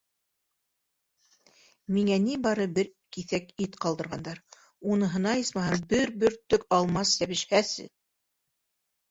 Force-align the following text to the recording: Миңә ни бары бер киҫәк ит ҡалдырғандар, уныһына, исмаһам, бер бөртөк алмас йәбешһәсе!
Миңә 1.97 2.17
ни 2.23 2.37
бары 2.45 2.65
бер 2.77 2.89
киҫәк 3.17 3.53
ит 3.67 3.77
ҡалдырғандар, 3.85 4.41
уныһына, 4.95 5.35
исмаһам, 5.43 5.85
бер 5.93 6.15
бөртөк 6.25 6.67
алмас 6.81 7.15
йәбешһәсе! 7.21 7.89